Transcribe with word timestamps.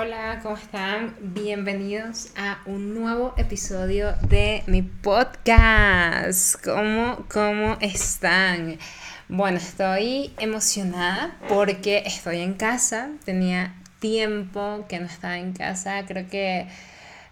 Hola, 0.00 0.38
¿cómo 0.44 0.54
están? 0.54 1.16
Bienvenidos 1.20 2.30
a 2.36 2.60
un 2.66 2.94
nuevo 2.94 3.34
episodio 3.36 4.12
de 4.28 4.62
mi 4.68 4.82
podcast. 4.82 6.54
¿Cómo, 6.64 7.26
cómo 7.28 7.76
están? 7.80 8.78
Bueno, 9.28 9.56
estoy 9.58 10.32
emocionada 10.38 11.36
porque 11.48 12.04
estoy 12.06 12.42
en 12.42 12.54
casa. 12.54 13.10
Tenía 13.24 13.74
tiempo 13.98 14.86
que 14.88 15.00
no 15.00 15.06
estaba 15.06 15.36
en 15.36 15.52
casa. 15.52 16.06
Creo 16.06 16.28
que 16.28 16.68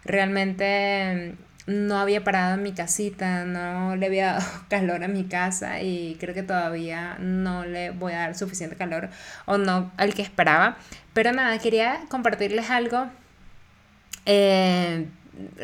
realmente 0.03 1.37
no 1.67 1.99
había 1.99 2.23
parado 2.23 2.55
en 2.55 2.63
mi 2.63 2.71
casita, 2.71 3.43
no 3.43 3.95
le 3.97 4.05
había 4.05 4.33
dado 4.33 4.45
calor 4.69 5.03
a 5.03 5.07
mi 5.07 5.25
casa 5.25 5.81
y 5.81 6.17
creo 6.19 6.33
que 6.33 6.43
todavía 6.43 7.17
no 7.19 7.65
le 7.65 7.91
voy 7.91 8.13
a 8.13 8.19
dar 8.19 8.35
suficiente 8.35 8.75
calor 8.75 9.09
o 9.45 9.57
no 9.57 9.91
al 9.97 10.13
que 10.13 10.21
esperaba. 10.21 10.77
Pero 11.13 11.33
nada, 11.33 11.59
quería 11.59 11.99
compartirles 12.09 12.69
algo 12.69 13.07
eh, 14.25 15.07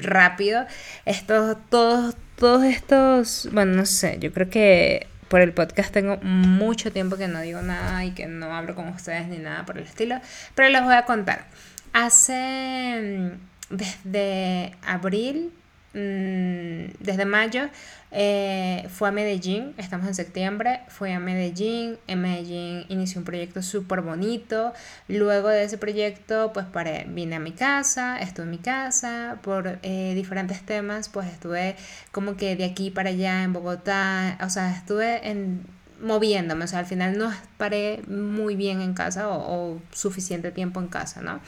rápido. 0.01 0.65
Estos, 1.05 1.57
todos, 1.69 2.15
todos 2.37 2.63
estos, 2.63 3.49
bueno, 3.53 3.73
no 3.75 3.85
sé, 3.85 4.17
yo 4.19 4.33
creo 4.33 4.49
que 4.49 5.07
por 5.29 5.39
el 5.41 5.53
podcast 5.53 5.91
tengo 5.91 6.17
mucho 6.17 6.91
tiempo 6.91 7.17
que 7.17 7.27
no 7.27 7.39
digo 7.39 7.61
nada 7.61 8.03
y 8.05 8.11
que 8.11 8.27
no 8.27 8.53
hablo 8.53 8.75
con 8.75 8.89
ustedes 8.89 9.27
ni 9.29 9.37
nada 9.37 9.65
por 9.65 9.77
el 9.77 9.85
estilo, 9.85 10.19
pero 10.53 10.69
les 10.69 10.83
voy 10.83 10.93
a 10.95 11.05
contar. 11.05 11.45
Hace 11.93 13.29
mm, 13.71 13.75
desde 13.75 14.75
abril 14.85 15.51
Mm, 15.93 16.89
desde 16.99 17.25
mayo 17.25 17.69
eh, 18.09 18.87
fue 18.89 19.09
a 19.09 19.11
Medellín, 19.11 19.75
estamos 19.77 20.07
en 20.07 20.15
septiembre, 20.15 20.81
fue 20.87 21.13
a 21.13 21.19
Medellín, 21.19 21.99
en 22.07 22.21
Medellín 22.21 22.85
inició 22.89 23.19
un 23.19 23.25
proyecto 23.25 23.61
súper 23.61 24.01
bonito, 24.01 24.73
luego 25.07 25.49
de 25.49 25.63
ese 25.63 25.77
proyecto 25.77 26.51
pues 26.51 26.65
paré, 26.65 27.05
vine 27.07 27.35
a 27.35 27.39
mi 27.39 27.51
casa, 27.51 28.17
estuve 28.19 28.45
en 28.45 28.51
mi 28.51 28.57
casa 28.57 29.37
por 29.43 29.79
eh, 29.83 30.13
diferentes 30.15 30.65
temas, 30.65 31.09
pues 31.09 31.27
estuve 31.27 31.75
como 32.11 32.37
que 32.37 32.55
de 32.55 32.65
aquí 32.65 32.89
para 32.89 33.09
allá 33.09 33.43
en 33.43 33.53
Bogotá, 33.53 34.39
o 34.41 34.49
sea, 34.49 34.71
estuve 34.75 35.29
en 35.29 35.63
moviéndome, 36.01 36.65
o 36.65 36.67
sea, 36.67 36.79
al 36.79 36.85
final 36.87 37.17
no 37.17 37.31
paré 37.57 38.01
muy 38.07 38.55
bien 38.55 38.81
en 38.81 38.93
casa 38.95 39.29
o, 39.29 39.79
suficiente 39.91 40.51
tiempo 40.51 40.79
en 40.79 40.87
casa, 40.87 41.21
¿no? 41.21 41.39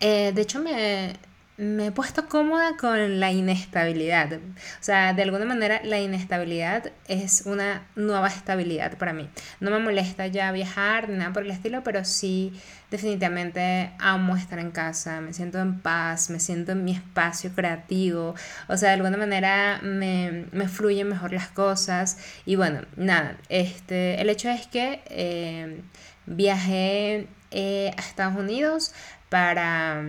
Eh, 0.00 0.32
de 0.34 0.42
hecho, 0.42 0.60
me, 0.60 1.14
me 1.58 1.86
he 1.86 1.92
puesto 1.92 2.28
cómoda 2.28 2.76
con 2.78 3.20
la 3.20 3.30
inestabilidad. 3.30 4.32
O 4.32 4.38
sea, 4.80 5.12
de 5.12 5.22
alguna 5.22 5.44
manera 5.44 5.80
la 5.84 6.00
inestabilidad 6.00 6.92
es 7.08 7.42
una 7.44 7.86
nueva 7.94 8.28
estabilidad 8.28 8.96
para 8.96 9.12
mí. 9.12 9.28
No 9.60 9.70
me 9.70 9.78
molesta 9.78 10.26
ya 10.26 10.50
viajar 10.50 11.08
ni 11.08 11.18
nada 11.18 11.32
por 11.32 11.44
el 11.44 11.50
estilo, 11.50 11.82
pero 11.84 12.04
sí 12.04 12.52
definitivamente 12.90 13.92
amo 13.98 14.36
estar 14.36 14.58
en 14.58 14.70
casa, 14.70 15.20
me 15.20 15.32
siento 15.32 15.58
en 15.60 15.80
paz, 15.80 16.30
me 16.30 16.40
siento 16.40 16.72
en 16.72 16.84
mi 16.84 16.92
espacio 16.92 17.52
creativo. 17.54 18.34
O 18.68 18.76
sea, 18.76 18.88
de 18.90 18.94
alguna 18.96 19.16
manera 19.16 19.80
me, 19.82 20.46
me 20.52 20.68
fluyen 20.68 21.08
mejor 21.08 21.32
las 21.32 21.48
cosas. 21.48 22.18
Y 22.46 22.56
bueno, 22.56 22.80
nada, 22.96 23.36
este, 23.50 24.20
el 24.20 24.30
hecho 24.30 24.48
es 24.48 24.66
que 24.66 25.02
eh, 25.06 25.82
viajé 26.26 27.28
eh, 27.50 27.90
a 27.96 28.00
Estados 28.00 28.36
Unidos 28.36 28.94
para 29.28 30.02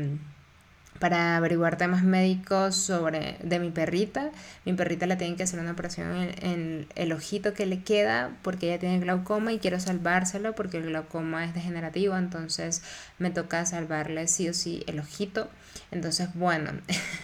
para 1.04 1.36
averiguar 1.36 1.76
temas 1.76 2.02
médicos 2.02 2.78
sobre 2.78 3.36
de 3.44 3.60
mi 3.60 3.72
perrita. 3.72 4.32
Mi 4.64 4.72
perrita 4.72 5.06
le 5.06 5.18
tienen 5.18 5.36
que 5.36 5.44
hacer 5.44 5.60
una 5.60 5.72
operación 5.72 6.32
en, 6.42 6.88
el 6.96 7.12
ojito 7.12 7.54
que 7.54 7.66
le 7.66 7.84
queda 7.84 8.32
porque 8.42 8.68
ella 8.68 8.80
tiene 8.80 9.00
glaucoma 9.00 9.52
y 9.52 9.60
quiero 9.60 9.82
salvárselo 9.82 10.56
porque 10.56 10.78
el 10.78 10.86
glaucoma 10.86 11.44
es 11.44 11.54
degenerativo, 11.54 12.16
entonces 12.16 12.84
me 13.20 13.32
toca 13.32 13.66
salvarle 13.66 14.30
sí 14.30 14.48
o 14.48 14.54
sí 14.54 14.82
el 14.88 15.02
ojito. 15.02 15.50
Entonces, 15.92 16.30
bueno, 16.34 16.72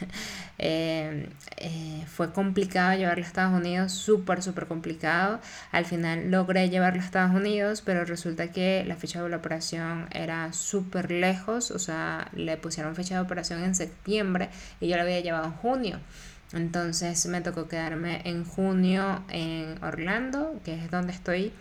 eh, 0.59 1.29
eh, 1.57 2.03
fue 2.07 2.31
complicado 2.33 2.97
llevarlo 2.97 3.23
a 3.23 3.27
Estados 3.27 3.59
Unidos, 3.59 3.91
súper, 3.91 4.43
súper 4.43 4.67
complicado. 4.67 5.39
Al 5.71 5.85
final 5.85 6.29
logré 6.29 6.69
llevarlo 6.69 7.01
a 7.01 7.05
Estados 7.05 7.35
Unidos, 7.35 7.81
pero 7.83 8.05
resulta 8.05 8.51
que 8.51 8.83
la 8.85 8.95
fecha 8.95 9.21
de 9.23 9.29
la 9.29 9.37
operación 9.37 10.07
era 10.11 10.53
súper 10.53 11.11
lejos, 11.11 11.71
o 11.71 11.79
sea, 11.79 12.29
le 12.33 12.57
pusieron 12.57 12.95
fecha 12.95 13.15
de 13.15 13.21
operación 13.21 13.63
en 13.63 13.68
septiembre 13.75 14.49
y 14.79 14.87
yo 14.87 14.95
la 14.95 15.03
había 15.03 15.19
llevado 15.19 15.45
en 15.45 15.53
junio. 15.53 15.99
Entonces 16.53 17.25
me 17.27 17.41
tocó 17.41 17.67
quedarme 17.67 18.21
en 18.25 18.43
junio 18.43 19.23
en 19.29 19.81
Orlando, 19.83 20.59
que 20.63 20.73
es 20.73 20.89
donde 20.89 21.13
estoy 21.13 21.53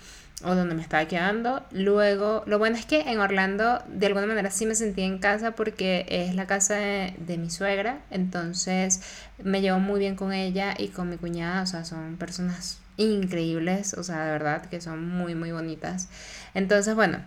o 0.44 0.54
donde 0.54 0.74
me 0.74 0.82
estaba 0.82 1.06
quedando. 1.06 1.64
Luego, 1.72 2.42
lo 2.46 2.58
bueno 2.58 2.76
es 2.76 2.86
que 2.86 3.00
en 3.00 3.19
Orlando 3.19 3.82
de 3.88 4.06
alguna 4.06 4.26
manera 4.26 4.50
sí 4.50 4.66
me 4.66 4.74
sentí 4.74 5.02
en 5.02 5.19
casa 5.19 5.52
porque 5.52 6.06
es 6.08 6.34
la 6.34 6.46
casa 6.46 6.76
de, 6.76 7.14
de, 7.19 7.38
mi 7.38 7.50
suegra, 7.50 8.00
entonces 8.10 9.02
me 9.42 9.60
llevo 9.60 9.80
muy 9.80 9.98
bien 9.98 10.16
con 10.16 10.32
ella 10.32 10.75
y 10.78 10.88
con 10.88 11.10
mi 11.10 11.16
cuñada, 11.16 11.62
o 11.62 11.66
sea, 11.66 11.84
son 11.84 12.16
personas 12.16 12.78
increíbles, 12.96 13.94
o 13.94 14.02
sea, 14.02 14.25
de 14.25 14.32
verdad 14.32 14.66
que 14.66 14.80
son 14.80 15.06
muy, 15.08 15.34
muy 15.34 15.52
bonitas. 15.52 16.08
Entonces, 16.54 16.94
bueno, 16.94 17.19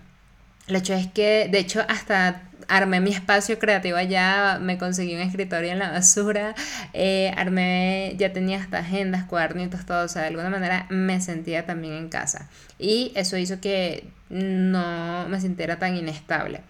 el 0.71 0.77
hecho 0.77 0.93
es 0.93 1.07
que, 1.07 1.49
de 1.51 1.59
hecho, 1.59 1.83
hasta 1.89 2.43
armé 2.69 3.01
mi 3.01 3.11
espacio 3.11 3.59
creativo 3.59 3.97
allá, 3.97 4.57
me 4.61 4.77
conseguí 4.77 5.13
un 5.13 5.19
escritorio 5.19 5.71
en 5.71 5.79
la 5.79 5.91
basura, 5.91 6.55
eh, 6.93 7.33
armé, 7.35 8.15
ya 8.17 8.31
tenía 8.31 8.59
hasta 8.59 8.77
agendas, 8.79 9.25
cuadernitos, 9.25 9.85
todo, 9.85 10.05
o 10.05 10.07
sea, 10.07 10.21
de 10.21 10.29
alguna 10.29 10.49
manera 10.49 10.85
me 10.89 11.19
sentía 11.19 11.65
también 11.65 11.95
en 11.95 12.07
casa. 12.07 12.49
Y 12.79 13.11
eso 13.15 13.35
hizo 13.37 13.59
que 13.59 14.05
no 14.29 15.27
me 15.27 15.41
sintiera 15.41 15.77
tan 15.77 15.97
inestable. 15.97 16.61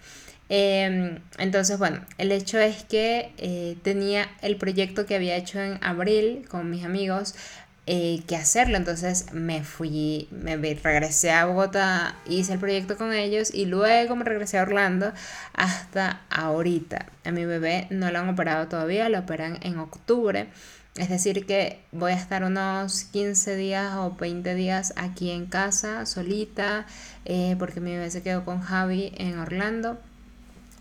Em, 0.48 1.20
entonces, 1.38 1.78
bueno, 1.78 2.00
el 2.18 2.32
hecho 2.32 2.58
es 2.58 2.82
que 2.82 3.30
eh, 3.38 3.76
tenía 3.84 4.28
el 4.42 4.56
proyecto 4.56 5.06
que 5.06 5.14
había 5.14 5.36
hecho 5.36 5.60
en 5.60 5.78
abril 5.80 6.44
con 6.48 6.68
mis 6.68 6.84
amigos, 6.84 7.36
eh, 7.86 8.22
que 8.26 8.36
hacerlo. 8.36 8.76
Entonces 8.76 9.32
me 9.32 9.64
fui, 9.64 10.28
me 10.30 10.56
regresé 10.56 11.32
a 11.32 11.46
Bogotá, 11.46 12.16
hice 12.26 12.54
el 12.54 12.58
proyecto 12.58 12.96
con 12.96 13.12
ellos 13.12 13.52
y 13.52 13.66
luego 13.66 14.16
me 14.16 14.24
regresé 14.24 14.58
a 14.58 14.62
Orlando 14.62 15.12
hasta 15.52 16.22
ahorita. 16.30 17.06
A 17.24 17.30
mi 17.32 17.44
bebé 17.44 17.88
no 17.90 18.10
lo 18.10 18.18
han 18.20 18.28
operado 18.28 18.68
todavía, 18.68 19.08
lo 19.08 19.20
operan 19.20 19.58
en 19.62 19.78
octubre. 19.78 20.48
Es 20.96 21.08
decir, 21.08 21.46
que 21.46 21.80
voy 21.90 22.12
a 22.12 22.16
estar 22.16 22.44
unos 22.44 23.04
15 23.04 23.56
días 23.56 23.94
o 23.96 24.14
20 24.14 24.54
días 24.54 24.92
aquí 24.96 25.30
en 25.30 25.46
casa, 25.46 26.04
solita, 26.04 26.86
eh, 27.24 27.56
porque 27.58 27.80
mi 27.80 27.92
bebé 27.92 28.10
se 28.10 28.22
quedó 28.22 28.44
con 28.44 28.60
Javi 28.60 29.12
en 29.16 29.38
Orlando. 29.38 29.98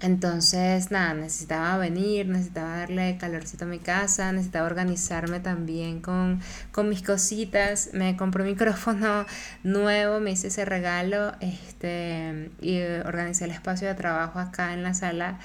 Entonces, 0.02 0.90
nada, 0.90 1.14
necesitaba 1.14 1.78
venir, 1.78 2.28
necesitaba 2.28 2.78
darle 2.78 3.18
calorcito 3.20 3.66
a 3.66 3.68
mi 3.68 3.78
casa, 3.78 4.32
necesitaba 4.32 4.66
organizarme 4.66 5.40
también 5.40 6.02
con, 6.02 6.42
con 6.72 6.90
mis 6.90 7.04
cositas. 7.04 7.92
Me 7.94 8.18
compré 8.18 8.42
un 8.44 8.50
micrófono 8.52 9.26
nuevo, 9.64 10.20
me 10.20 10.32
hice 10.32 10.48
ese 10.48 10.66
regalo 10.66 11.34
este, 11.40 12.50
y 12.62 12.82
organicé 13.06 13.46
el 13.46 13.52
espacio 13.52 13.88
de 13.88 13.94
trabajo 13.94 14.40
acá 14.40 14.74
en 14.74 14.82
la 14.84 14.96
sala 14.96 15.40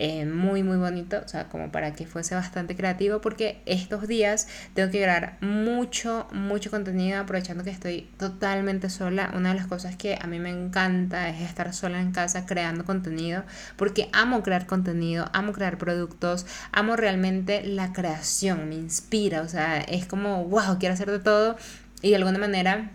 eh, 0.00 0.24
muy 0.26 0.62
muy 0.62 0.76
bonito, 0.76 1.20
o 1.24 1.26
sea, 1.26 1.48
como 1.48 1.72
para 1.72 1.92
que 1.92 2.06
fuese 2.06 2.36
bastante 2.36 2.76
creativo, 2.76 3.20
porque 3.20 3.60
estos 3.66 4.06
días 4.06 4.46
tengo 4.72 4.92
que 4.92 5.00
grabar 5.00 5.38
mucho, 5.40 6.28
mucho 6.32 6.70
contenido, 6.70 7.18
aprovechando 7.20 7.64
que 7.64 7.70
estoy 7.70 8.08
totalmente 8.16 8.90
sola. 8.90 9.32
Una 9.34 9.48
de 9.48 9.56
las 9.56 9.66
cosas 9.66 9.96
que 9.96 10.16
a 10.20 10.28
mí 10.28 10.38
me 10.38 10.50
encanta 10.50 11.28
es 11.28 11.40
estar 11.40 11.74
sola 11.74 12.00
en 12.00 12.12
casa 12.12 12.46
creando 12.46 12.84
contenido, 12.84 13.42
porque 13.76 14.08
amo 14.12 14.44
crear 14.44 14.66
contenido, 14.66 15.28
amo 15.32 15.52
crear 15.52 15.78
productos, 15.78 16.46
amo 16.70 16.94
realmente 16.94 17.64
la 17.64 17.92
creación, 17.92 18.68
me 18.68 18.76
inspira, 18.76 19.42
o 19.42 19.48
sea, 19.48 19.78
es 19.80 20.06
como, 20.06 20.44
wow, 20.44 20.78
quiero 20.78 20.94
hacer 20.94 21.10
de 21.10 21.18
todo 21.18 21.56
y 22.02 22.10
de 22.10 22.16
alguna 22.16 22.38
manera 22.38 22.92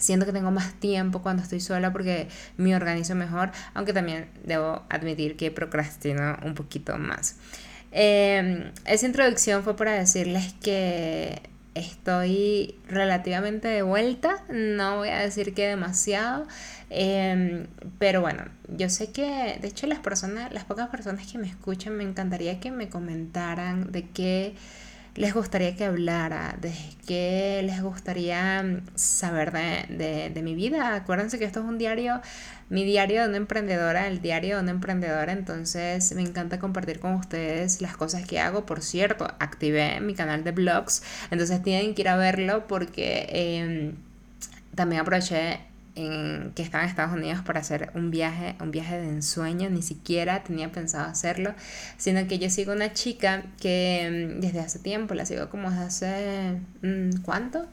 Siento 0.00 0.26
que 0.26 0.32
tengo 0.32 0.50
más 0.50 0.74
tiempo 0.74 1.22
cuando 1.22 1.42
estoy 1.42 1.60
sola 1.60 1.92
porque 1.92 2.28
me 2.56 2.74
organizo 2.74 3.14
mejor, 3.14 3.52
aunque 3.74 3.92
también 3.92 4.28
debo 4.44 4.82
admitir 4.88 5.36
que 5.36 5.50
procrastino 5.52 6.38
un 6.44 6.54
poquito 6.54 6.98
más. 6.98 7.36
Em, 7.92 8.72
esa 8.84 9.06
introducción 9.06 9.62
fue 9.62 9.76
para 9.76 9.92
decirles 9.92 10.54
que 10.62 11.42
estoy 11.74 12.76
relativamente 12.88 13.68
de 13.68 13.82
vuelta, 13.82 14.42
no 14.48 14.98
voy 14.98 15.08
a 15.08 15.18
decir 15.18 15.54
que 15.54 15.68
demasiado, 15.68 16.46
em, 16.90 17.66
pero 17.98 18.20
bueno, 18.20 18.44
yo 18.68 18.88
sé 18.90 19.12
que, 19.12 19.58
de 19.60 19.68
hecho 19.68 19.86
las 19.86 20.00
personas, 20.00 20.52
las 20.52 20.64
pocas 20.64 20.88
personas 20.88 21.26
que 21.30 21.38
me 21.38 21.46
escuchan, 21.48 21.96
me 21.96 22.04
encantaría 22.04 22.60
que 22.60 22.70
me 22.70 22.88
comentaran 22.88 23.92
de 23.92 24.08
qué 24.08 24.54
les 25.14 25.34
gustaría 25.34 25.76
que 25.76 25.84
hablara? 25.84 26.56
¿De 26.60 26.72
qué 27.06 27.62
les 27.64 27.82
gustaría 27.82 28.62
mm, 28.62 28.82
saber 28.94 29.52
de, 29.52 30.30
de, 30.32 30.42
mi 30.42 30.54
vida? 30.54 30.94
Acuérdense 30.94 31.38
que 31.38 31.44
esto 31.44 31.60
es 31.60 31.66
un 31.66 31.78
diario, 31.78 32.20
mi 32.68 32.84
diario 32.84 33.22
de 33.22 33.28
una 33.28 33.36
emprendedora, 33.36 34.06
el 34.06 34.20
diario 34.22 34.56
de 34.56 34.62
una 34.62 34.70
emprendedora, 34.72 35.32
entonces 35.32 36.12
me 36.14 36.22
encanta 36.22 36.58
compartir 36.58 37.00
con 37.00 37.14
ustedes 37.14 37.80
las 37.80 37.96
cosas 37.96 38.26
que 38.26 38.40
hago. 38.40 38.66
Por 38.66 38.82
cierto, 38.82 39.24
activé 39.38 40.00
mi 40.00 40.14
canal 40.14 40.44
de 40.44 40.52
blogs, 40.52 41.02
entonces 41.30 41.62
tienen 41.62 41.94
que 41.94 42.02
ir 42.02 42.08
a 42.08 42.16
verlo 42.16 42.66
porque 42.68 43.26
em, 43.30 43.94
también 44.74 45.02
aproveché 45.02 45.69
en, 45.94 46.52
que 46.54 46.62
estaba 46.62 46.84
en 46.84 46.90
Estados 46.90 47.12
Unidos 47.14 47.40
para 47.44 47.60
hacer 47.60 47.90
un 47.94 48.10
viaje, 48.10 48.56
un 48.60 48.70
viaje 48.70 48.98
de 48.98 49.08
ensueño, 49.08 49.70
ni 49.70 49.82
siquiera 49.82 50.42
tenía 50.44 50.70
pensado 50.72 51.08
hacerlo, 51.08 51.54
sino 51.96 52.26
que 52.26 52.38
yo 52.38 52.50
sigo 52.50 52.72
una 52.72 52.92
chica 52.92 53.44
que 53.60 54.34
mm, 54.36 54.40
desde 54.40 54.60
hace 54.60 54.78
tiempo, 54.78 55.14
la 55.14 55.26
sigo 55.26 55.48
como 55.50 55.70
desde 55.70 55.84
hace, 55.84 56.60
mm, 56.82 57.22
¿cuánto? 57.22 57.66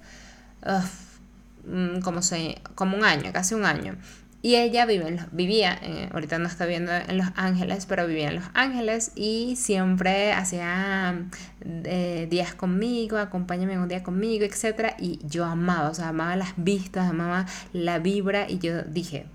Mm, 1.66 2.00
como, 2.02 2.22
se, 2.22 2.62
como 2.76 2.98
un 2.98 3.04
año, 3.04 3.32
casi 3.34 3.54
un 3.54 3.66
año. 3.66 3.96
Y 4.42 4.56
ella 4.56 4.86
vive 4.86 5.08
en 5.08 5.20
vivía, 5.32 5.80
ahorita 6.12 6.38
no 6.38 6.48
está 6.48 6.66
viviendo 6.66 6.92
en 6.92 7.18
Los 7.18 7.28
Ángeles, 7.36 7.88
pero 7.88 8.06
vivía 8.06 8.30
en 8.30 8.36
Los 8.36 8.46
Ángeles 8.54 9.12
y 9.16 9.56
siempre 9.56 10.32
hacía 10.32 11.26
eh, 11.66 12.28
días 12.30 12.54
conmigo, 12.54 13.18
acompáñame 13.18 13.80
un 13.80 13.88
día 13.88 14.04
conmigo, 14.04 14.46
etc. 14.46 14.94
Y 15.00 15.20
yo 15.24 15.44
amaba, 15.44 15.90
o 15.90 15.94
sea, 15.94 16.10
amaba 16.10 16.36
las 16.36 16.54
vistas, 16.56 17.10
amaba 17.10 17.48
la 17.74 17.98
vibra 17.98 18.50
y 18.50 18.60
yo 18.60 18.84
dije, 18.84 19.26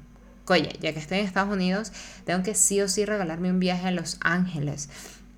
oye, 0.46 0.70
ya 0.80 0.92
que 0.92 1.00
estoy 1.00 1.18
en 1.18 1.26
Estados 1.26 1.52
Unidos, 1.52 1.92
tengo 2.24 2.42
que 2.42 2.54
sí 2.54 2.80
o 2.80 2.88
sí 2.88 3.04
regalarme 3.04 3.50
un 3.50 3.58
viaje 3.58 3.88
a 3.88 3.90
Los 3.90 4.18
Ángeles. 4.22 4.88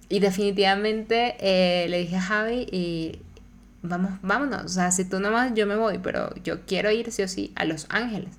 Y 0.09 0.21
definitivamente 0.21 1.37
eh, 1.41 1.89
le 1.89 1.99
dije 1.99 2.17
a 2.17 2.23
Javi 2.23 2.67
y 2.71 3.19
vamos, 3.83 4.13
vámonos, 4.23 4.65
o 4.65 4.69
sea, 4.69 4.91
si 4.91 5.05
tú 5.05 5.21
nomás 5.21 5.53
yo 5.55 5.67
me 5.67 5.77
voy, 5.77 5.99
pero 5.99 6.35
yo 6.43 6.67
quiero 6.67 6.91
ir 6.91 7.11
sí 7.11 7.23
o 7.23 7.29
sí 7.29 7.53
a 7.57 7.65
Los 7.65 7.87
Ángeles. 7.89 8.31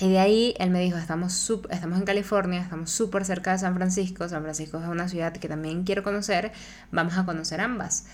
Y 0.00 0.10
de 0.10 0.18
ahí 0.18 0.54
él 0.58 0.70
me 0.70 0.80
dijo, 0.80 0.98
estamos, 0.98 1.50
estamos 1.70 1.98
en 1.98 2.04
California, 2.04 2.60
estamos 2.60 2.90
súper 2.90 3.24
cerca 3.24 3.52
de 3.52 3.58
San 3.58 3.74
Francisco, 3.74 4.28
San 4.28 4.42
Francisco 4.42 4.78
es 4.78 4.88
una 4.88 5.08
ciudad 5.08 5.32
que 5.32 5.48
también 5.48 5.84
quiero 5.84 6.02
conocer, 6.02 6.52
vamos 6.90 7.16
a 7.16 7.24
conocer 7.24 7.60
ambas. 7.60 8.06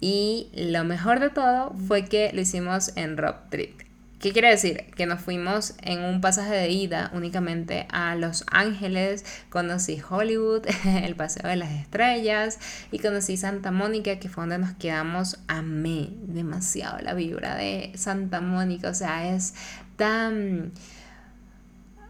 Y 0.00 0.50
lo 0.54 0.84
mejor 0.84 1.20
de 1.20 1.30
todo 1.30 1.74
fue 1.88 2.04
que 2.04 2.30
lo 2.32 2.40
hicimos 2.40 2.92
en 2.96 3.16
road 3.16 3.36
trip. 3.50 3.86
¿Qué 4.20 4.32
quiere 4.32 4.48
decir? 4.48 4.86
Que 4.96 5.04
nos 5.04 5.20
fuimos 5.20 5.74
en 5.82 6.02
un 6.02 6.20
pasaje 6.22 6.54
de 6.54 6.70
ida 6.70 7.10
únicamente 7.12 7.86
a 7.90 8.14
Los 8.14 8.44
Ángeles, 8.50 9.24
conocí 9.50 10.00
Hollywood, 10.08 10.62
el 10.84 11.16
Paseo 11.16 11.48
de 11.48 11.56
las 11.56 11.70
Estrellas 11.70 12.58
y 12.90 12.98
conocí 12.98 13.36
Santa 13.36 13.72
Mónica, 13.72 14.18
que 14.18 14.28
fue 14.28 14.42
donde 14.42 14.58
nos 14.58 14.74
quedamos. 14.74 15.38
Amé 15.48 16.08
demasiado 16.22 16.98
la 17.00 17.12
vibra 17.12 17.56
de 17.56 17.92
Santa 17.94 18.40
Mónica, 18.40 18.90
o 18.90 18.94
sea, 18.94 19.34
es 19.34 19.54
tan 19.96 20.72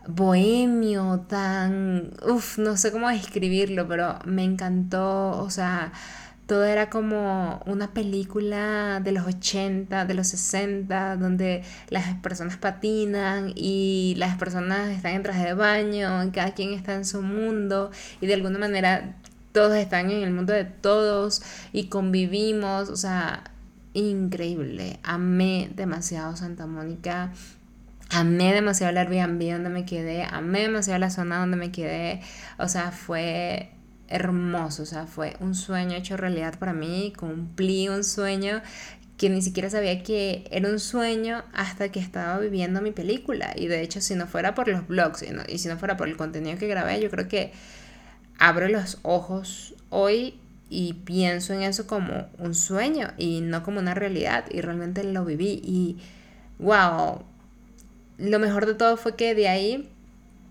bohemio, 0.08 1.24
tan, 1.28 2.12
uff, 2.28 2.58
no 2.58 2.76
sé 2.76 2.92
cómo 2.92 3.08
describirlo, 3.08 3.86
pero 3.88 4.18
me 4.24 4.44
encantó, 4.44 5.30
o 5.42 5.50
sea, 5.50 5.92
todo 6.46 6.64
era 6.64 6.90
como 6.90 7.60
una 7.66 7.92
película 7.92 9.00
de 9.00 9.12
los 9.12 9.26
80, 9.26 10.04
de 10.04 10.14
los 10.14 10.28
60, 10.28 11.16
donde 11.16 11.64
las 11.88 12.14
personas 12.20 12.56
patinan 12.56 13.52
y 13.56 14.14
las 14.16 14.36
personas 14.36 14.90
están 14.90 15.14
en 15.14 15.22
traje 15.24 15.44
de 15.44 15.54
baño, 15.54 16.30
cada 16.32 16.54
quien 16.54 16.72
está 16.72 16.94
en 16.94 17.04
su 17.04 17.22
mundo 17.22 17.90
y 18.20 18.26
de 18.26 18.34
alguna 18.34 18.58
manera 18.58 19.16
todos 19.52 19.74
están 19.76 20.10
en 20.10 20.22
el 20.22 20.32
mundo 20.32 20.52
de 20.52 20.64
todos 20.64 21.42
y 21.72 21.88
convivimos, 21.88 22.90
o 22.90 22.96
sea, 22.96 23.42
increíble. 23.94 25.00
Amé 25.02 25.70
demasiado 25.74 26.36
Santa 26.36 26.66
Mónica 26.66 27.32
Amé 28.10 28.54
demasiado 28.54 28.90
el 28.90 28.98
Airbnb 28.98 29.52
donde 29.52 29.68
me 29.68 29.84
quedé, 29.84 30.22
amé 30.22 30.60
demasiado 30.60 30.98
la 30.98 31.10
zona 31.10 31.38
donde 31.38 31.56
me 31.56 31.72
quedé, 31.72 32.20
o 32.56 32.68
sea, 32.68 32.92
fue 32.92 33.70
hermoso, 34.08 34.84
o 34.84 34.86
sea, 34.86 35.06
fue 35.06 35.36
un 35.40 35.54
sueño 35.54 35.96
hecho 35.96 36.16
realidad 36.16 36.58
para 36.58 36.72
mí, 36.72 37.12
cumplí 37.16 37.88
un 37.88 38.04
sueño 38.04 38.62
que 39.16 39.30
ni 39.30 39.42
siquiera 39.42 39.70
sabía 39.70 40.02
que 40.02 40.44
era 40.50 40.68
un 40.68 40.78
sueño 40.78 41.44
hasta 41.52 41.90
que 41.90 42.00
estaba 42.00 42.38
viviendo 42.38 42.82
mi 42.82 42.90
película. 42.90 43.52
Y 43.56 43.66
de 43.66 43.80
hecho, 43.82 44.00
si 44.00 44.14
no 44.14 44.26
fuera 44.26 44.54
por 44.54 44.68
los 44.68 44.86
blogs 44.86 45.22
y, 45.22 45.28
y 45.52 45.58
si 45.58 45.68
no 45.68 45.78
fuera 45.78 45.96
por 45.96 46.08
el 46.08 46.16
contenido 46.16 46.58
que 46.58 46.66
grabé, 46.68 47.00
yo 47.00 47.10
creo 47.10 47.26
que 47.26 47.52
abro 48.38 48.68
los 48.68 48.98
ojos 49.02 49.74
hoy 49.88 50.38
y 50.68 50.94
pienso 51.04 51.54
en 51.54 51.62
eso 51.62 51.86
como 51.86 52.28
un 52.38 52.54
sueño 52.54 53.12
y 53.16 53.40
no 53.40 53.62
como 53.62 53.80
una 53.80 53.94
realidad. 53.94 54.44
Y 54.50 54.60
realmente 54.60 55.02
lo 55.04 55.24
viví. 55.24 55.62
Y 55.64 55.96
wow, 56.58 57.22
lo 58.18 58.38
mejor 58.38 58.66
de 58.66 58.74
todo 58.74 58.96
fue 58.96 59.16
que 59.16 59.34
de 59.34 59.48
ahí 59.48 59.90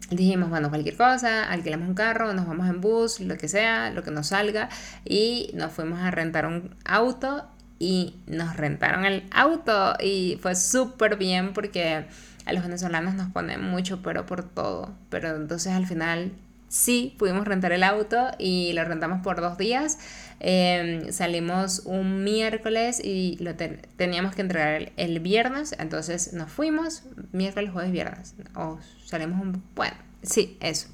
dijimos, 0.09 0.49
bueno, 0.49 0.69
cualquier 0.69 0.95
cosa, 0.95 1.49
alquilamos 1.49 1.87
un 1.87 1.95
carro, 1.95 2.33
nos 2.33 2.47
vamos 2.47 2.69
en 2.69 2.81
bus, 2.81 3.19
lo 3.19 3.37
que 3.37 3.47
sea, 3.47 3.89
lo 3.91 4.03
que 4.03 4.11
nos 4.11 4.27
salga, 4.27 4.69
y 5.03 5.51
nos 5.53 5.71
fuimos 5.71 5.99
a 5.99 6.11
rentar 6.11 6.45
un 6.45 6.75
auto 6.85 7.47
y 7.79 8.15
nos 8.27 8.55
rentaron 8.55 9.05
el 9.05 9.23
auto. 9.31 9.95
Y 9.99 10.37
fue 10.41 10.55
súper 10.55 11.17
bien 11.17 11.53
porque 11.53 12.05
a 12.45 12.53
los 12.53 12.63
venezolanos 12.63 13.15
nos 13.15 13.31
ponen 13.31 13.63
mucho 13.63 14.01
pero 14.01 14.25
por 14.25 14.43
todo, 14.43 14.93
pero 15.09 15.35
entonces 15.35 15.73
al 15.73 15.87
final 15.87 16.31
sí 16.75 17.15
pudimos 17.17 17.47
rentar 17.47 17.71
el 17.71 17.83
auto 17.83 18.31
y 18.37 18.73
lo 18.73 18.83
rentamos 18.83 19.21
por 19.21 19.39
dos 19.39 19.57
días. 19.57 19.97
Em, 20.41 21.09
salimos 21.13 21.83
un 21.85 22.25
miércoles 22.25 22.99
y 23.01 23.37
lo 23.39 23.55
teníamos 23.55 24.35
que 24.35 24.41
entregar 24.41 24.91
el, 24.97 25.19
viernes, 25.21 25.73
entonces 25.79 26.33
nos 26.33 26.51
fuimos 26.51 27.03
miércoles, 27.31 27.71
jueves, 27.71 27.93
viernes. 27.93 28.35
O 28.55 28.77
salimos 29.05 29.41
un... 29.41 29.63
Bueno, 29.73 29.95
sí, 30.21 30.57
eso. 30.59 30.89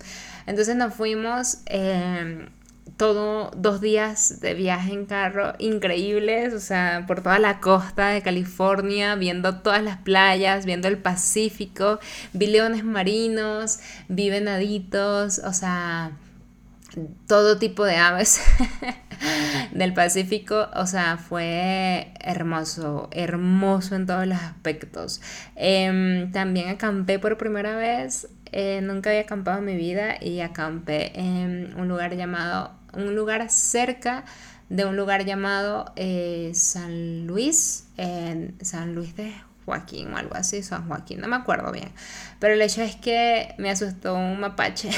Entonces 0.45 0.75
nos 0.75 0.93
fuimos... 0.93 1.63
Eh, 1.65 2.47
todo 2.97 3.51
dos 3.55 3.81
días 3.81 4.41
de 4.41 4.53
viaje 4.53 4.93
en 4.93 5.05
carro 5.05 5.53
increíbles, 5.59 6.53
o 6.53 6.59
sea, 6.59 7.05
por 7.07 7.21
toda 7.21 7.39
la 7.39 7.59
costa 7.59 8.09
de 8.09 8.21
California, 8.21 9.15
viendo 9.15 9.57
todas 9.61 9.83
las 9.83 9.97
playas, 9.97 10.65
viendo 10.65 10.87
el 10.87 10.97
Pacífico, 10.97 11.99
vi 12.33 12.47
leones 12.47 12.83
marinos, 12.83 13.79
vi 14.07 14.29
venaditos, 14.29 15.39
o 15.39 15.53
sea, 15.53 16.11
todo 17.27 17.57
tipo 17.57 17.85
de 17.85 17.95
aves 17.95 18.41
del 19.71 19.93
Pacífico, 19.93 20.69
o 20.75 20.85
sea, 20.85 21.17
fue 21.17 22.13
hermoso, 22.19 23.09
hermoso 23.11 23.95
en 23.95 24.05
todos 24.05 24.27
los 24.27 24.37
aspectos. 24.37 25.21
Em, 25.55 26.31
también 26.31 26.69
acampé 26.69 27.19
por 27.19 27.37
primera 27.37 27.75
vez, 27.75 28.27
eh, 28.51 28.81
nunca 28.81 29.09
había 29.09 29.21
acampado 29.21 29.59
en 29.59 29.65
mi 29.65 29.75
vida 29.75 30.15
y 30.21 30.41
acampé 30.41 31.17
en 31.19 31.73
un 31.77 31.87
lugar 31.87 32.15
llamado 32.15 32.71
un 32.93 33.15
lugar 33.15 33.49
cerca 33.49 34.25
de 34.69 34.85
un 34.85 34.95
lugar 34.95 35.25
llamado 35.25 35.91
eh, 35.95 36.51
San 36.53 37.27
Luis, 37.27 37.87
en 37.97 38.55
San 38.61 38.95
Luis 38.95 39.15
de 39.15 39.33
Joaquín 39.65 40.13
o 40.13 40.17
algo 40.17 40.35
así, 40.35 40.63
San 40.63 40.87
Joaquín, 40.87 41.21
no 41.21 41.27
me 41.27 41.35
acuerdo 41.35 41.71
bien. 41.71 41.89
Pero 42.39 42.53
el 42.53 42.61
hecho 42.61 42.81
es 42.81 42.95
que 42.95 43.53
me 43.57 43.69
asustó 43.69 44.15
un 44.15 44.39
mapache, 44.39 44.89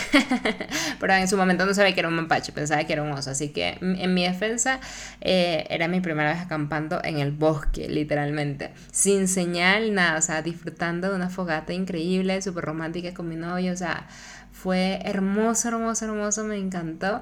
pero 0.99 1.13
en 1.13 1.27
su 1.27 1.35
momento 1.37 1.65
no 1.65 1.73
sabía 1.73 1.93
que 1.93 1.99
era 1.99 2.09
un 2.09 2.15
mapache, 2.15 2.51
pensaba 2.51 2.83
que 2.85 2.93
era 2.93 3.03
un 3.03 3.11
oso, 3.11 3.31
así 3.31 3.49
que 3.49 3.77
en 3.81 4.13
mi 4.13 4.23
defensa 4.23 4.79
eh, 5.21 5.65
era 5.69 5.87
mi 5.87 5.99
primera 5.99 6.31
vez 6.33 6.41
acampando 6.41 7.01
en 7.03 7.19
el 7.19 7.31
bosque, 7.31 7.89
literalmente, 7.89 8.71
sin 8.91 9.27
señal, 9.27 9.93
nada, 9.93 10.19
o 10.19 10.21
sea, 10.21 10.41
disfrutando 10.41 11.09
de 11.09 11.15
una 11.15 11.29
fogata 11.29 11.73
increíble, 11.73 12.41
súper 12.41 12.63
romántica 12.63 13.13
con 13.13 13.27
mi 13.27 13.35
novio, 13.35 13.73
o 13.73 13.77
sea, 13.77 14.07
fue 14.53 14.99
hermoso, 15.03 15.67
hermoso, 15.67 16.05
hermoso, 16.05 16.43
me 16.45 16.57
encantó. 16.57 17.21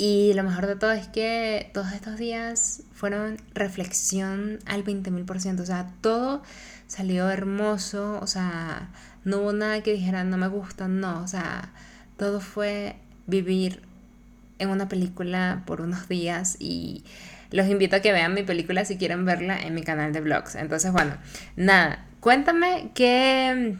Y 0.00 0.32
lo 0.32 0.44
mejor 0.44 0.66
de 0.66 0.76
todo 0.76 0.92
es 0.92 1.08
que 1.08 1.70
todos 1.74 1.92
estos 1.92 2.16
días 2.16 2.84
fueron 2.94 3.36
reflexión 3.52 4.58
al 4.64 4.82
20.000%. 4.82 5.60
O 5.60 5.66
sea, 5.66 5.90
todo 6.00 6.42
salió 6.86 7.28
hermoso. 7.28 8.18
O 8.22 8.26
sea, 8.26 8.88
no 9.26 9.42
hubo 9.42 9.52
nada 9.52 9.82
que 9.82 9.92
dijera 9.92 10.24
no 10.24 10.38
me 10.38 10.48
gusta, 10.48 10.88
no. 10.88 11.22
O 11.22 11.28
sea, 11.28 11.68
todo 12.16 12.40
fue 12.40 12.96
vivir 13.26 13.82
en 14.58 14.70
una 14.70 14.88
película 14.88 15.64
por 15.66 15.82
unos 15.82 16.08
días 16.08 16.56
y 16.58 17.04
los 17.50 17.68
invito 17.68 17.96
a 17.96 18.00
que 18.00 18.12
vean 18.12 18.32
mi 18.32 18.42
película 18.42 18.86
si 18.86 18.96
quieren 18.96 19.26
verla 19.26 19.60
en 19.60 19.74
mi 19.74 19.82
canal 19.82 20.14
de 20.14 20.22
vlogs. 20.22 20.54
Entonces, 20.54 20.92
bueno, 20.92 21.12
nada, 21.56 22.06
cuéntame 22.20 22.90
qué 22.94 23.76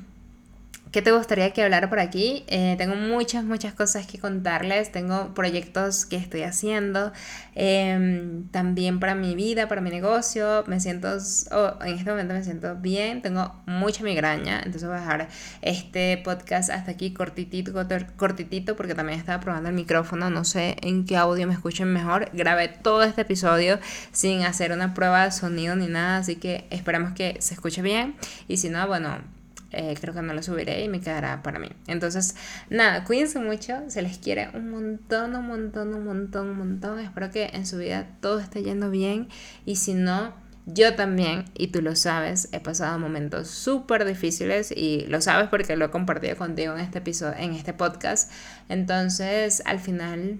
¿Qué 0.90 1.02
te 1.02 1.12
gustaría 1.12 1.52
que 1.52 1.62
hablara 1.62 1.88
por 1.88 2.00
aquí? 2.00 2.42
Eh, 2.48 2.74
tengo 2.76 2.96
muchas, 2.96 3.44
muchas 3.44 3.74
cosas 3.74 4.08
que 4.08 4.18
contarles. 4.18 4.90
Tengo 4.90 5.34
proyectos 5.34 6.04
que 6.04 6.16
estoy 6.16 6.42
haciendo. 6.42 7.12
Em, 7.54 8.48
también 8.48 8.98
para 8.98 9.14
mi 9.14 9.36
vida, 9.36 9.68
para 9.68 9.80
mi 9.82 9.90
negocio. 9.90 10.64
Me 10.66 10.80
siento, 10.80 11.06
en 11.12 11.94
este 11.94 12.10
momento 12.10 12.34
me 12.34 12.42
siento 12.42 12.74
bien. 12.74 13.22
Tengo 13.22 13.54
mucha 13.66 14.02
migraña. 14.02 14.58
Entonces 14.64 14.88
voy 14.88 14.96
a 14.96 15.00
dejar 15.00 15.28
este 15.62 16.16
podcast 16.24 16.70
hasta 16.70 16.90
aquí 16.90 17.12
cortitito, 17.12 17.72
cortitito, 18.16 18.74
porque 18.74 18.96
también 18.96 19.16
estaba 19.16 19.38
probando 19.38 19.68
el 19.68 19.76
micrófono. 19.76 20.28
No 20.28 20.44
sé 20.44 20.76
en 20.82 21.04
qué 21.06 21.16
audio 21.16 21.46
me 21.46 21.54
escuchen 21.54 21.92
mejor. 21.92 22.30
Grabé 22.32 22.66
todo 22.66 23.04
este 23.04 23.20
episodio 23.20 23.78
sin 24.10 24.42
hacer 24.42 24.72
una 24.72 24.92
prueba 24.92 25.24
de 25.24 25.30
sonido 25.30 25.76
ni 25.76 25.86
nada. 25.86 26.16
Así 26.16 26.34
que 26.34 26.66
esperamos 26.70 27.12
que 27.12 27.36
se 27.38 27.54
escuche 27.54 27.80
bien. 27.80 28.16
Y 28.48 28.56
si 28.56 28.70
no, 28.70 28.84
bueno 28.88 29.39
eh, 29.72 29.94
creo 30.00 30.12
que 30.14 30.22
no 30.22 30.34
lo 30.34 30.42
subiré 30.42 30.84
y 30.84 30.88
me 30.88 31.00
quedará 31.00 31.42
para 31.42 31.58
mí. 31.58 31.68
Entonces, 31.86 32.34
nada, 32.70 33.04
cuídense 33.04 33.38
mucho, 33.38 33.74
se 33.88 34.02
les 34.02 34.18
quiere 34.18 34.50
un 34.54 34.70
montón, 34.70 35.36
un 35.36 35.46
montón, 35.46 35.94
un 35.94 36.04
montón, 36.04 36.48
un 36.50 36.58
montón. 36.58 36.98
Espero 36.98 37.30
que 37.30 37.50
en 37.52 37.66
su 37.66 37.78
vida 37.78 38.08
todo 38.20 38.40
esté 38.40 38.62
yendo 38.62 38.90
bien 38.90 39.28
y 39.64 39.76
si 39.76 39.94
no, 39.94 40.34
Yo 40.66 40.94
también, 40.94 41.46
y 41.54 41.68
tú 41.68 41.80
lo 41.82 41.96
sabes, 41.96 42.48
he 42.52 42.60
pasado 42.60 42.98
momentos 42.98 43.48
súper 43.48 44.04
difíciles 44.04 44.70
y 44.70 45.06
lo 45.08 45.20
sabes 45.20 45.48
porque 45.48 45.74
lo 45.76 45.86
he 45.86 45.90
compartido 45.90 46.36
contigo 46.36 46.74
en 46.74 46.80
este 46.80 46.98
episodio, 46.98 47.34
en 47.38 47.52
este 47.54 47.72
podcast. 47.72 48.30
Entonces, 48.68 49.62
al 49.64 49.80
final, 49.80 50.38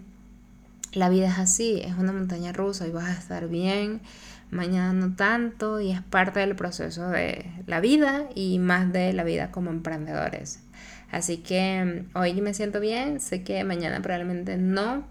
la 0.93 1.09
vida 1.09 1.29
es 1.29 1.39
así, 1.39 1.81
es 1.85 1.95
una 1.95 2.13
montaña 2.13 2.53
rusa 2.53 2.87
y 2.87 2.91
vas 2.91 3.09
a 3.09 3.13
estar 3.13 3.49
bien, 3.49 4.03
mañana 4.51 4.93
no 4.93 5.15
tanto 5.15 5.81
y 5.81 5.93
es 5.93 6.03
parte 6.03 6.41
del 6.41 6.57
proceso 6.57 7.09
de 7.09 7.47
la 7.67 7.81
vida 7.81 8.29
y 8.35 8.59
más 8.59 8.93
de 8.93 9.13
la 9.13 9.25
vida 9.25 9.51
como 9.51 9.71
emprendedores. 9.71 10.61
Así 11.11 11.39
que 11.39 12.07
mm, 12.13 12.17
hoy 12.19 12.41
me 12.41 12.55
siento 12.55 12.81
bien, 12.81 13.21
sé 13.21 13.43
que 13.43 13.63
mañana 13.65 14.01
probablemente 14.01 14.57
no, 14.57 15.07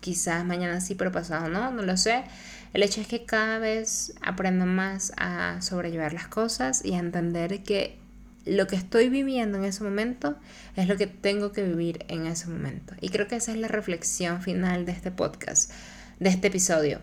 quizás 0.00 0.44
mañana 0.44 0.80
sí, 0.80 0.94
pero 0.94 1.12
pasado 1.12 1.48
no, 1.48 1.70
no 1.70 1.82
lo 1.82 1.96
sé. 1.96 2.24
El 2.72 2.82
hecho 2.82 3.00
es 3.00 3.06
que 3.06 3.24
cada 3.24 3.58
vez 3.58 4.14
aprendo 4.22 4.64
más 4.64 5.12
a 5.16 5.60
sobrellevar 5.60 6.14
las 6.14 6.26
cosas 6.26 6.84
y 6.84 6.94
a 6.94 6.98
entender 6.98 7.62
que 7.62 7.98
lo 8.44 8.66
que 8.66 8.76
estoy 8.76 9.08
viviendo 9.08 9.58
en 9.58 9.64
ese 9.64 9.84
momento 9.84 10.36
es 10.74 10.88
lo 10.88 10.96
que 10.96 11.06
tengo 11.06 11.52
que 11.52 11.62
vivir 11.62 12.04
en 12.08 12.26
ese 12.26 12.48
momento. 12.48 12.94
Y 13.00 13.10
creo 13.10 13.28
que 13.28 13.36
esa 13.36 13.52
es 13.52 13.58
la 13.58 13.68
reflexión 13.68 14.42
final 14.42 14.84
de 14.86 14.92
este 14.92 15.10
podcast, 15.10 15.70
de 16.18 16.30
este 16.30 16.48
episodio. 16.48 16.98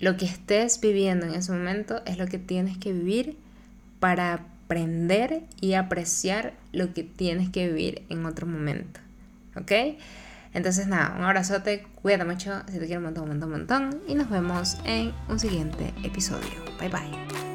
Lo 0.00 0.16
que 0.16 0.26
estés 0.26 0.80
viviendo 0.80 1.26
en 1.26 1.34
ese 1.34 1.52
momento 1.52 2.02
es 2.06 2.18
lo 2.18 2.26
que 2.26 2.38
tienes 2.38 2.78
que 2.78 2.92
vivir 2.92 3.36
para 4.00 4.34
aprender 4.34 5.42
y 5.60 5.74
apreciar 5.74 6.54
lo 6.72 6.92
que 6.92 7.04
tienes 7.04 7.50
que 7.50 7.68
vivir 7.68 8.02
en 8.08 8.26
otro 8.26 8.46
momento. 8.46 9.00
¿Ok? 9.56 9.72
Entonces 10.52 10.86
nada, 10.86 11.14
un 11.18 11.24
abrazote, 11.24 11.86
cuídate 12.00 12.24
mucho, 12.24 12.62
si 12.70 12.78
te 12.78 12.86
quiero 12.86 13.00
un 13.00 13.04
montón, 13.06 13.24
un 13.24 13.28
montón, 13.30 13.52
un 13.52 13.58
montón 13.58 14.00
y 14.08 14.14
nos 14.14 14.30
vemos 14.30 14.78
en 14.84 15.12
un 15.28 15.38
siguiente 15.38 15.92
episodio. 16.04 16.64
Bye 16.78 16.88
bye. 16.88 17.53